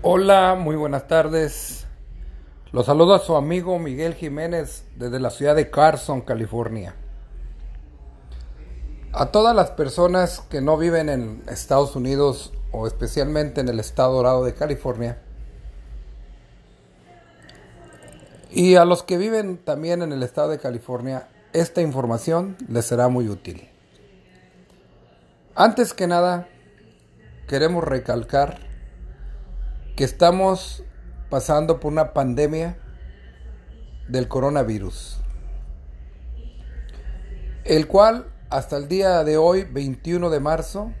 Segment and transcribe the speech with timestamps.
[0.00, 1.84] Hola, muy buenas tardes.
[2.70, 6.94] Los saludo a su amigo Miguel Jiménez desde la ciudad de Carson, California.
[9.12, 14.14] A todas las personas que no viven en Estados Unidos o especialmente en el estado
[14.14, 15.20] dorado de California,
[18.52, 23.08] y a los que viven también en el estado de California, esta información les será
[23.08, 23.68] muy útil.
[25.56, 26.46] Antes que nada,
[27.48, 28.67] queremos recalcar
[29.98, 30.84] que estamos
[31.28, 32.78] pasando por una pandemia
[34.06, 35.18] del coronavirus,
[37.64, 40.92] el cual hasta el día de hoy, 21 de marzo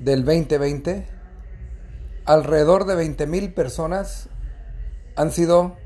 [0.00, 1.06] del 2020,
[2.24, 4.30] alrededor de 20 mil personas
[5.14, 5.76] han sido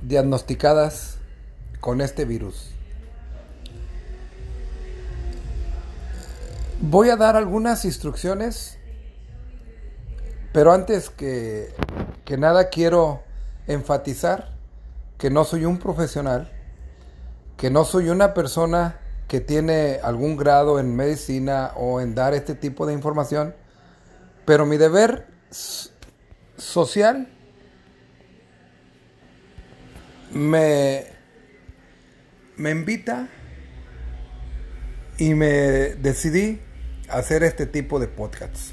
[0.00, 1.18] diagnosticadas
[1.80, 2.70] con este virus.
[6.80, 8.78] Voy a dar algunas instrucciones
[10.54, 11.74] pero antes que,
[12.38, 13.24] nada quiero
[13.66, 14.52] enfatizar
[15.18, 16.48] que no soy un profesional,
[17.56, 22.54] que no soy una persona que tiene algún grado en medicina o en dar este
[22.54, 23.52] tipo de información,
[24.44, 25.26] pero mi deber
[26.56, 27.26] social
[30.30, 31.06] me,
[32.56, 33.26] me invita
[35.18, 35.48] y me
[35.96, 36.60] decidí
[37.08, 38.72] hacer este tipo de podcasts.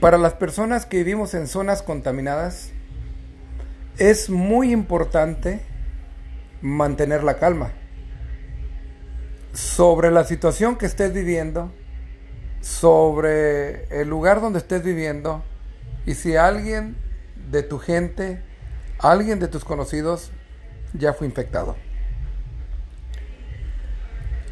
[0.00, 2.70] Para las personas que vivimos en zonas contaminadas,
[3.98, 5.60] es muy importante
[6.62, 7.72] mantener la calma
[9.52, 11.72] sobre la situación que estés viviendo,
[12.60, 15.42] sobre el lugar donde estés viviendo
[16.06, 16.96] y si alguien
[17.50, 18.40] de tu gente,
[19.00, 20.30] alguien de tus conocidos
[20.92, 21.74] ya fue infectado.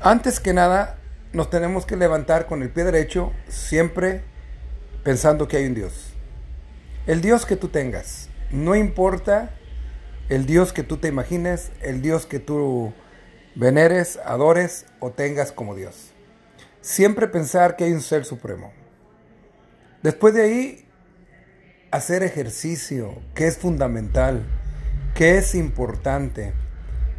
[0.00, 0.98] Antes que nada,
[1.33, 4.24] nos tenemos que levantar con el pie derecho siempre
[5.07, 6.11] pensando que hay un Dios.
[7.07, 9.53] El Dios que tú tengas, no importa
[10.29, 12.92] el Dios que tú te imagines, el Dios que tú
[13.55, 16.11] veneres, adores o tengas como Dios.
[16.80, 18.73] Siempre pensar que hay un ser supremo.
[20.03, 20.89] Después de ahí,
[21.92, 24.42] hacer ejercicio, que es fundamental,
[25.14, 26.53] que es importante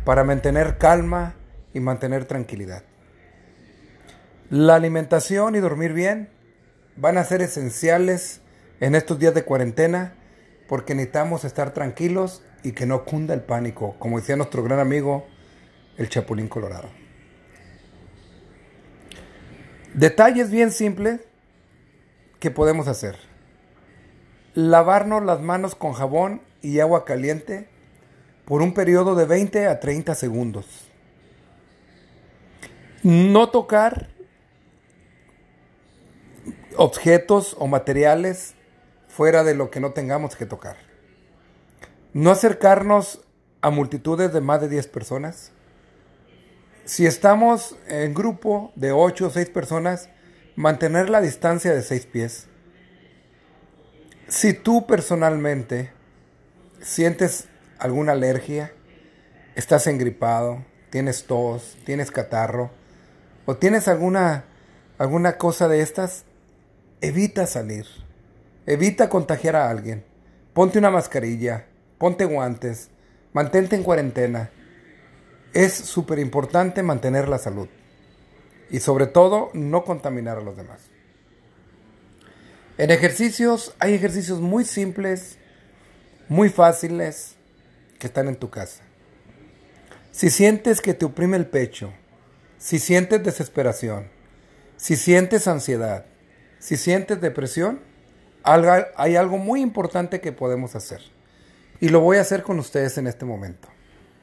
[0.03, 1.35] para mantener calma
[1.73, 2.83] y mantener tranquilidad.
[4.49, 6.35] La alimentación y dormir bien
[6.97, 8.41] van a ser esenciales
[8.79, 10.13] en estos días de cuarentena
[10.67, 15.25] porque necesitamos estar tranquilos y que no cunda el pánico, como decía nuestro gran amigo
[15.97, 16.89] el Chapulín Colorado.
[19.93, 21.21] Detalles bien simples
[22.39, 23.17] que podemos hacer.
[24.53, 27.69] Lavarnos las manos con jabón y agua caliente
[28.45, 30.65] por un periodo de 20 a 30 segundos.
[33.03, 34.09] No tocar
[36.77, 38.55] objetos o materiales
[39.07, 40.77] fuera de lo que no tengamos que tocar.
[42.13, 43.21] No acercarnos
[43.61, 45.51] a multitudes de más de 10 personas.
[46.85, 50.09] Si estamos en grupo de 8 o 6 personas,
[50.55, 52.47] mantener la distancia de 6 pies.
[54.27, 55.91] Si tú personalmente
[56.81, 57.47] sientes
[57.79, 58.73] alguna alergia,
[59.55, 62.71] estás engripado, tienes tos, tienes catarro
[63.45, 64.45] o tienes alguna
[64.97, 66.25] alguna cosa de estas,
[67.01, 67.85] evita salir,
[68.65, 70.03] evita contagiar a alguien,
[70.53, 71.65] ponte una mascarilla,
[71.97, 72.89] ponte guantes,
[73.33, 74.49] mantente en cuarentena.
[75.53, 77.67] Es súper importante mantener la salud
[78.69, 80.81] y sobre todo no contaminar a los demás.
[82.77, 85.37] En ejercicios hay ejercicios muy simples,
[86.27, 87.35] muy fáciles
[87.97, 88.83] que están en tu casa.
[90.11, 91.93] Si sientes que te oprime el pecho,
[92.57, 94.09] si sientes desesperación,
[94.75, 96.05] si sientes ansiedad,
[96.67, 97.79] si sientes depresión,
[98.43, 101.01] hay algo muy importante que podemos hacer.
[101.79, 103.69] Y lo voy a hacer con ustedes en este momento.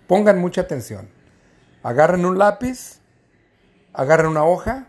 [0.07, 1.09] Pongan mucha atención.
[1.83, 3.01] Agarren un lápiz,
[3.95, 4.89] agarren una hoja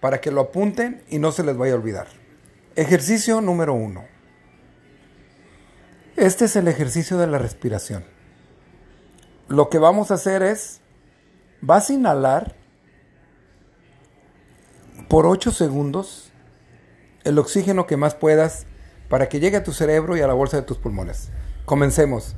[0.00, 2.08] para que lo apunten y no se les vaya a olvidar.
[2.74, 4.04] Ejercicio número uno.
[6.14, 8.04] Este es el ejercicio de la respiración.
[9.48, 10.82] Lo que vamos a hacer es,
[11.62, 12.54] vas a inhalar
[15.08, 16.34] por 8 segundos
[17.26, 18.66] el oxígeno que más puedas
[19.08, 21.30] para que llegue a tu cerebro y a la bolsa de tus pulmones.
[21.64, 22.36] Comencemos.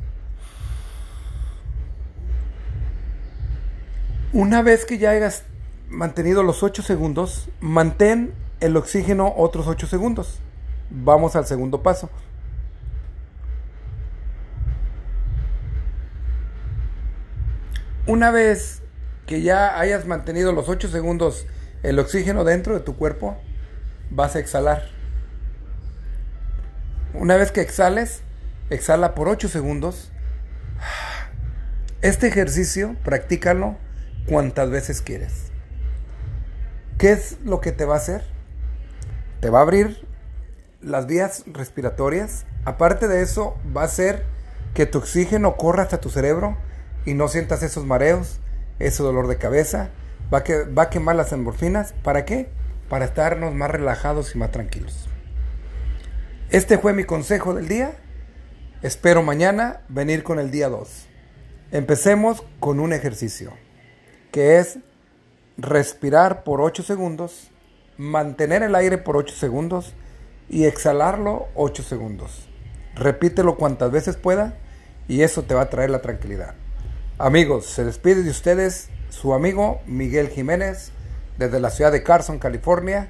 [4.32, 5.42] Una vez que ya hayas
[5.90, 10.38] mantenido los 8 segundos, mantén el oxígeno otros 8 segundos.
[10.90, 12.08] Vamos al segundo paso.
[18.06, 18.80] Una vez
[19.26, 21.46] que ya hayas mantenido los 8 segundos
[21.82, 23.36] el oxígeno dentro de tu cuerpo,
[24.10, 24.82] vas a exhalar.
[27.14, 28.22] Una vez que exhales,
[28.70, 30.10] exhala por 8 segundos.
[32.00, 33.76] Este ejercicio, practícalo
[34.28, 35.50] cuantas veces quieres.
[36.98, 38.24] ¿Qué es lo que te va a hacer?
[39.40, 40.06] Te va a abrir
[40.80, 42.44] las vías respiratorias.
[42.64, 44.24] Aparte de eso, va a hacer
[44.74, 46.56] que tu oxígeno corra hasta tu cerebro
[47.04, 48.40] y no sientas esos mareos,
[48.78, 49.90] ese dolor de cabeza.
[50.32, 51.94] Va a, que, va a quemar las endorfinas.
[52.02, 52.50] ¿Para qué?
[52.88, 55.08] Para estarnos más relajados y más tranquilos.
[56.50, 57.92] Este fue mi consejo del día.
[58.82, 61.06] Espero mañana venir con el día 2.
[61.72, 63.52] Empecemos con un ejercicio
[64.32, 64.78] que es
[65.58, 67.50] respirar por 8 segundos,
[67.98, 69.92] mantener el aire por 8 segundos
[70.48, 72.48] y exhalarlo 8 segundos.
[72.94, 74.54] Repítelo cuantas veces pueda
[75.08, 76.54] y eso te va a traer la tranquilidad.
[77.18, 80.92] Amigos, se despide de ustedes su amigo Miguel Jiménez
[81.38, 83.08] desde la ciudad de Carson, California,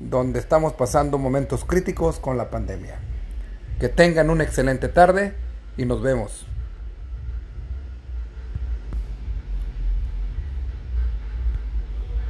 [0.00, 2.96] donde estamos pasando momentos críticos con la pandemia.
[3.80, 5.34] Que tengan una excelente tarde
[5.76, 6.46] y nos vemos.